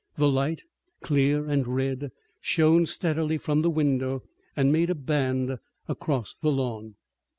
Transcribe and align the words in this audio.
The 0.15 0.27
light, 0.31 0.63
clear 1.01 1.45
and 1.45 1.67
red, 1.67 2.09
shone 2.39 2.87
steadily 2.87 3.37
from 3.37 3.61
the 3.61 3.69
window 3.69 4.23
and 4.55 4.71
made 4.73 4.89
a 4.89 4.95
band 4.95 5.59
across 5.87 6.33
the 6.33 6.51
lawn. 6.51 6.95